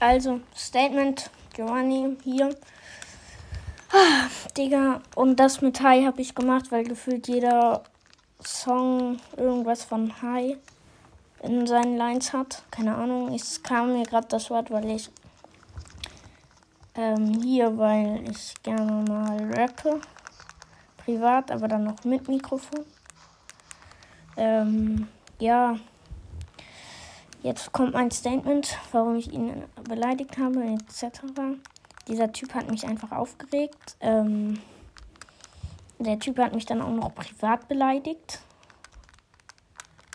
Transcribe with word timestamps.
Also, 0.00 0.40
Statement, 0.56 1.28
Giovanni, 1.54 2.16
hier. 2.22 2.54
Ah, 3.92 4.28
Digga, 4.56 5.00
und 5.16 5.40
das 5.40 5.60
mit 5.60 5.80
Hi 5.82 6.04
habe 6.04 6.20
ich 6.20 6.34
gemacht, 6.34 6.70
weil 6.70 6.84
gefühlt 6.84 7.26
jeder 7.26 7.82
Song 8.44 9.18
irgendwas 9.36 9.82
von 9.82 10.22
Hi 10.22 10.56
in 11.42 11.66
seinen 11.66 11.96
Lines 11.96 12.32
hat. 12.32 12.62
Keine 12.70 12.94
Ahnung, 12.94 13.34
es 13.34 13.62
kam 13.62 13.94
mir 13.94 14.04
gerade 14.04 14.28
das 14.28 14.50
Wort, 14.50 14.70
weil 14.70 14.88
ich 14.88 15.10
ähm, 16.94 17.40
hier, 17.42 17.76
weil 17.76 18.22
ich 18.30 18.54
gerne 18.62 19.02
mal 19.08 19.52
rappe. 19.54 20.00
Privat, 21.04 21.50
aber 21.50 21.66
dann 21.66 21.84
noch 21.84 22.04
mit 22.04 22.28
Mikrofon. 22.28 22.84
Ähm, 24.36 25.08
ja. 25.40 25.76
Jetzt 27.42 27.72
kommt 27.72 27.94
mein 27.94 28.10
Statement, 28.10 28.76
warum 28.92 29.16
ich 29.16 29.32
ihn 29.32 29.64
beleidigt 29.84 30.38
habe, 30.38 30.60
etc. 30.64 31.20
Dieser 32.08 32.32
Typ 32.32 32.54
hat 32.54 32.70
mich 32.70 32.84
einfach 32.84 33.12
aufgeregt. 33.12 33.96
Ähm, 34.00 34.60
der 35.98 36.18
Typ 36.18 36.38
hat 36.38 36.54
mich 36.54 36.66
dann 36.66 36.82
auch 36.82 36.90
noch 36.90 37.14
privat 37.14 37.68
beleidigt. 37.68 38.40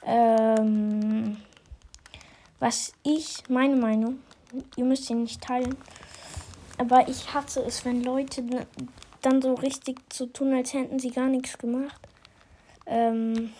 Ähm, 0.05 1.37
was 2.59 2.93
ich, 3.03 3.43
meine 3.49 3.75
Meinung, 3.75 4.19
ihr 4.75 4.85
müsst 4.85 5.09
ihn 5.09 5.23
nicht 5.23 5.41
teilen, 5.41 5.75
aber 6.77 7.07
ich 7.07 7.33
hasse 7.33 7.61
es, 7.61 7.85
wenn 7.85 8.03
Leute 8.03 8.43
dann 9.21 9.41
so 9.41 9.53
richtig 9.53 9.99
so 10.11 10.25
tun, 10.25 10.53
als 10.53 10.73
hätten 10.73 10.99
sie 10.99 11.11
gar 11.11 11.27
nichts 11.27 11.57
gemacht. 11.57 11.99
Ähm, 12.85 13.53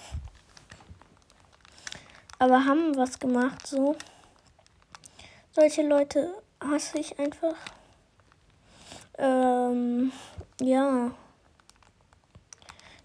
aber 2.44 2.66
haben 2.66 2.98
was 2.98 3.20
gemacht, 3.20 3.66
so. 3.66 3.96
Solche 5.54 5.82
Leute 5.82 6.34
hasse 6.60 7.00
ich 7.00 7.18
einfach. 7.18 7.56
Ähm, 9.18 10.12
ja. 10.60 11.12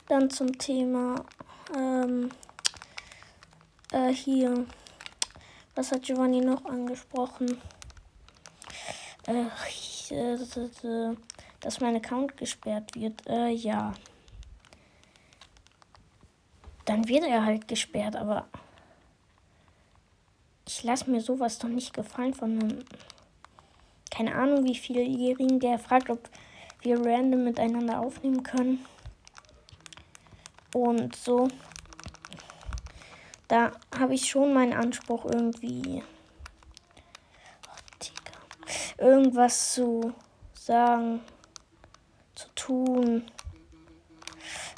Dann 0.09 0.29
zum 0.29 0.59
Thema. 0.59 1.25
Ähm, 1.73 2.31
äh, 3.93 4.13
hier. 4.13 4.67
Was 5.77 5.93
hat 5.93 6.03
Giovanni 6.03 6.41
noch 6.41 6.65
angesprochen? 6.65 7.61
Äh, 9.29 9.45
dass 11.61 11.81
mein 11.81 11.95
Account 11.95 12.37
gesperrt 12.37 12.93
wird. 12.97 13.25
Äh, 13.29 13.51
ja. 13.51 13.95
Dann 16.87 17.07
wird 17.07 17.25
er 17.25 17.45
halt 17.45 17.69
gesperrt, 17.69 18.17
aber 18.17 18.49
ich 20.69 20.83
lasse 20.83 21.11
mir 21.11 21.23
sowas 21.23 21.59
doch 21.59 21.69
nicht 21.69 21.95
gefallen 21.95 22.35
von 22.35 22.51
einem, 22.51 22.85
keine 24.11 24.35
Ahnung 24.35 24.65
wie 24.65 24.75
vieljährigen, 24.75 25.61
der 25.61 25.79
fragt, 25.79 26.11
ob 26.11 26.29
wir 26.83 27.01
random 27.01 27.45
miteinander 27.45 28.01
aufnehmen 28.01 28.43
können. 28.43 28.85
Und 30.75 31.17
so. 31.17 31.49
Da 33.49 33.73
habe 33.99 34.13
ich 34.13 34.29
schon 34.29 34.53
meinen 34.53 34.75
Anspruch 34.75 35.25
irgendwie. 35.25 36.03
Oh, 37.67 39.03
irgendwas 39.03 39.73
zu 39.73 40.13
sagen, 40.53 41.21
zu 42.35 42.47
tun. 42.55 43.25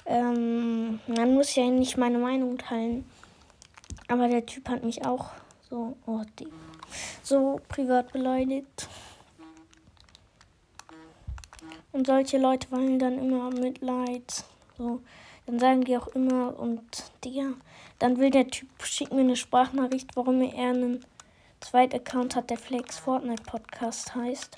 Ähm, 0.07 1.01
man 1.09 1.35
muss 1.35 1.57
ja 1.57 1.65
nicht 1.65 1.97
meine 1.97 2.19
Meinung 2.19 2.59
teilen. 2.59 3.11
Aber 4.07 4.29
der 4.29 4.47
Typ 4.47 4.69
hat 4.69 4.85
mich 4.85 5.05
auch 5.05 5.31
so, 5.71 5.97
oh, 6.07 6.23
Digga. 6.39 6.51
So 7.23 7.61
privat 7.69 8.13
beleidigt. 8.13 8.89
Und 11.93 12.07
solche 12.07 12.39
Leute 12.39 12.71
wollen 12.71 12.99
dann 12.99 13.19
immer 13.19 13.51
Mitleid. 13.51 14.45
So, 14.77 15.01
dann 15.47 15.59
sagen 15.59 15.85
die 15.85 15.97
auch 15.97 16.09
immer, 16.09 16.59
und 16.59 16.83
Digga, 17.25 17.55
dann 17.99 18.19
will 18.19 18.31
der 18.31 18.49
Typ, 18.49 18.69
schickt 18.83 19.13
mir 19.13 19.21
eine 19.21 19.37
Sprachnachricht, 19.37 20.17
warum 20.17 20.43
er 20.43 20.71
einen 20.71 21.05
Zweitaccount 21.61 22.37
hat, 22.37 22.51
der 22.51 22.59
Flex 22.59 22.99
Fortnite 22.99 23.43
Podcast 23.43 24.15
heißt. 24.15 24.57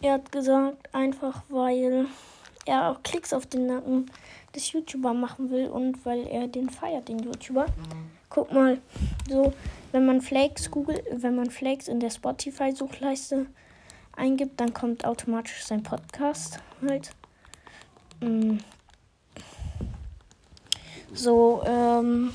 Er 0.00 0.14
hat 0.14 0.32
gesagt, 0.32 0.94
einfach 0.94 1.42
weil 1.48 2.06
er 2.66 2.90
auch 2.90 3.02
Klicks 3.02 3.32
auf 3.32 3.46
den 3.46 3.66
Nacken 3.66 4.10
des 4.54 4.72
YouTuber 4.72 5.14
machen 5.14 5.50
will 5.50 5.68
und 5.68 6.04
weil 6.04 6.26
er 6.26 6.48
den 6.48 6.70
feiert, 6.70 7.08
den 7.08 7.18
YouTuber. 7.18 7.66
Guck 8.28 8.52
mal, 8.52 8.80
so, 9.28 9.52
wenn 9.92 10.06
man 10.06 10.20
Flakes 10.20 10.70
googelt, 10.70 11.04
wenn 11.10 11.36
man 11.36 11.50
Flakes 11.50 11.88
in 11.88 12.00
der 12.00 12.10
Spotify-Suchleiste 12.10 13.46
eingibt, 14.16 14.60
dann 14.60 14.74
kommt 14.74 15.04
automatisch 15.04 15.64
sein 15.64 15.82
Podcast 15.82 16.58
halt. 16.86 17.10
Mm. 18.20 18.58
So, 21.12 21.62
ähm, 21.64 22.34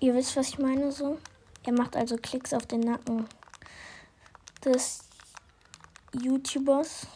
ihr 0.00 0.14
wisst, 0.14 0.36
was 0.36 0.48
ich 0.48 0.58
meine, 0.58 0.92
so. 0.92 1.18
Er 1.64 1.72
macht 1.72 1.96
also 1.96 2.16
Klicks 2.16 2.52
auf 2.52 2.66
den 2.66 2.80
Nacken 2.80 3.26
des 4.64 5.00
YouTubers. 6.12 7.06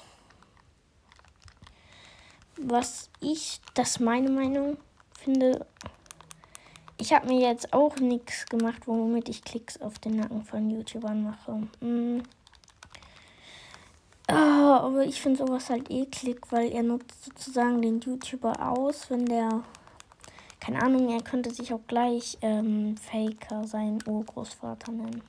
Was 2.57 3.11
ich, 3.21 3.61
das 3.75 4.01
meine 4.01 4.31
Meinung, 4.31 4.77
finde, 5.19 5.67
ich 6.99 7.13
habe 7.13 7.29
mir 7.29 7.41
jetzt 7.49 7.73
auch 7.73 7.97
nichts 7.97 8.47
gemacht, 8.47 8.87
womit 8.87 9.29
ich 9.29 9.43
Klicks 9.43 9.81
auf 9.81 9.99
den 9.99 10.17
Nacken 10.17 10.45
von 10.45 10.71
YouTubern 10.71 11.23
mache. 11.23 11.69
Hm. 11.81 12.23
Oh, 14.31 14.35
aber 14.35 15.05
ich 15.05 15.21
finde 15.21 15.45
sowas 15.45 15.69
halt 15.69 15.91
eklig, 15.91 16.41
weil 16.51 16.71
er 16.73 16.83
nutzt 16.83 17.25
sozusagen 17.25 17.83
den 17.83 18.01
YouTuber 18.01 18.71
aus, 18.71 19.11
wenn 19.11 19.27
der. 19.27 19.63
Keine 20.61 20.81
Ahnung, 20.81 21.11
er 21.11 21.23
könnte 21.23 21.53
sich 21.53 21.75
auch 21.75 21.81
gleich 21.89 22.39
ähm, 22.41 22.97
Faker, 22.97 23.67
seinen 23.67 23.99
Urgroßvater 24.07 24.93
nennen. 24.93 25.23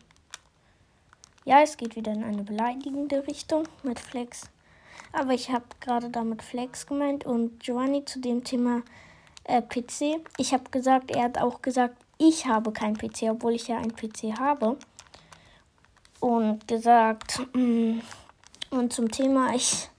Ja, 1.44 1.62
es 1.62 1.76
geht 1.76 1.96
wieder 1.96 2.14
in 2.14 2.24
eine 2.24 2.44
beleidigende 2.44 3.26
Richtung 3.28 3.64
mit 3.82 4.00
Flex. 4.00 4.44
Aber 5.14 5.34
ich 5.34 5.52
habe 5.52 5.66
gerade 5.80 6.10
damit 6.10 6.42
Flex 6.42 6.88
gemeint 6.88 7.24
und 7.26 7.60
Giovanni 7.60 8.04
zu 8.04 8.20
dem 8.20 8.44
Thema 8.44 8.82
äh, 9.44 9.62
PC. 9.62 10.26
Ich 10.38 10.54
habe 10.54 10.70
gesagt, 10.72 11.12
er 11.12 11.26
hat 11.26 11.38
auch 11.38 11.62
gesagt, 11.62 11.96
ich 12.18 12.48
habe 12.48 12.72
keinen 12.72 12.98
PC, 12.98 13.30
obwohl 13.30 13.54
ich 13.54 13.68
ja 13.68 13.78
einen 13.78 13.96
PC 13.96 14.40
habe. 14.40 14.78
Und 16.20 16.68
gesagt, 16.68 17.42
mm, 17.54 18.00
und 18.72 18.92
zum 18.92 19.12
Thema, 19.12 19.54
ich, 19.54 19.90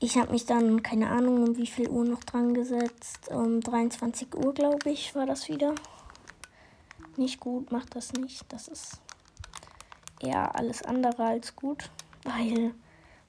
ich 0.00 0.16
habe 0.16 0.32
mich 0.32 0.46
dann, 0.46 0.82
keine 0.82 1.10
Ahnung, 1.10 1.42
um 1.42 1.56
wie 1.56 1.66
viel 1.66 1.90
Uhr 1.90 2.06
noch 2.06 2.24
dran 2.24 2.54
gesetzt. 2.54 3.28
Um 3.28 3.60
23 3.60 4.34
Uhr, 4.34 4.54
glaube 4.54 4.88
ich, 4.88 5.14
war 5.14 5.26
das 5.26 5.48
wieder. 5.48 5.74
Nicht 7.16 7.38
gut, 7.38 7.70
macht 7.70 7.94
das 7.96 8.14
nicht. 8.14 8.46
Das 8.48 8.68
ist 8.68 9.02
eher 10.20 10.54
alles 10.54 10.82
andere 10.82 11.24
als 11.24 11.54
gut, 11.54 11.90
weil 12.24 12.74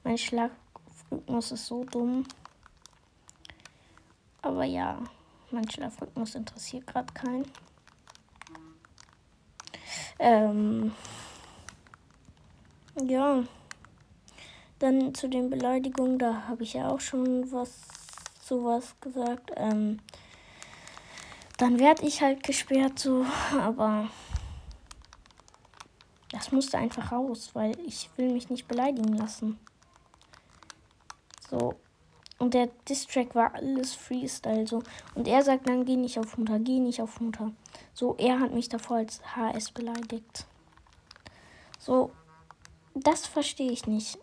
mein 0.06 0.18
Schlafrhythmus 0.20 1.52
ist 1.52 1.66
so 1.66 1.84
dumm. 1.84 2.26
Aber 4.42 4.64
ja, 4.64 5.00
mein 5.50 5.70
Schlafrhythmus 5.70 6.36
interessiert 6.36 6.86
gerade 6.86 7.12
keinen. 7.14 7.52
Ähm, 10.20 10.94
ja, 13.04 13.44
dann 14.80 15.16
zu 15.16 15.28
den 15.28 15.50
Beleidigungen, 15.50 16.20
da 16.20 16.48
habe 16.48 16.64
ich 16.64 16.74
ja 16.74 16.88
auch 16.88 17.00
schon 17.00 17.52
was 17.52 17.82
sowas 18.44 18.96
gesagt. 19.02 19.52
Ähm, 19.56 20.00
dann 21.58 21.80
werde 21.80 22.06
ich 22.06 22.22
halt 22.22 22.44
gesperrt 22.44 23.00
so, 23.00 23.26
aber 23.60 24.10
das 26.32 26.52
musste 26.52 26.78
einfach 26.78 27.12
raus, 27.12 27.50
weil 27.54 27.80
ich 27.88 28.10
will 28.18 28.32
mich 28.32 28.52
nicht 28.52 28.68
beleidigen 28.68 29.14
lassen. 29.14 29.58
So, 31.50 31.76
und 32.38 32.54
der 32.54 32.70
Distrack 32.90 33.34
war 33.34 33.54
alles 33.54 33.94
Freestyle 33.94 34.68
so. 34.68 34.84
Und 35.14 35.28
er 35.28 35.42
sagt 35.42 35.70
dann, 35.70 35.86
geh 35.86 35.96
nicht 35.96 36.20
auf 36.20 36.38
Mutter, 36.38 36.60
geh 36.60 36.80
nicht 36.80 37.02
auf 37.02 37.22
Mutter. 37.22 37.52
So, 37.94 38.16
er 38.18 38.40
hat 38.40 38.54
mich 38.54 38.68
davor 38.68 38.98
als 38.98 39.22
HS 39.36 39.72
beleidigt. 39.72 40.46
So, 41.80 42.12
das 42.94 43.26
verstehe 43.26 43.72
ich 43.72 43.88
nicht. 43.88 44.18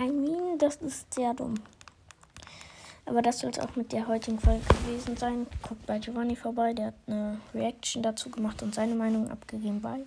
I 0.00 0.10
mean, 0.10 0.58
das 0.58 0.76
ist 0.76 1.12
sehr 1.12 1.34
dumm. 1.34 1.54
Aber 3.04 3.20
das 3.20 3.40
soll 3.40 3.50
es 3.50 3.58
auch 3.58 3.76
mit 3.76 3.92
der 3.92 4.06
heutigen 4.06 4.38
Folge 4.38 4.64
gewesen 4.66 5.16
sein. 5.16 5.46
Guckt 5.68 5.84
bei 5.86 5.98
Giovanni 5.98 6.36
vorbei, 6.36 6.72
der 6.72 6.86
hat 6.86 6.94
eine 7.06 7.38
Reaction 7.52 8.02
dazu 8.02 8.30
gemacht 8.30 8.62
und 8.62 8.74
seine 8.74 8.94
Meinung 8.94 9.30
abgegeben. 9.30 9.82
Bye. 9.82 10.06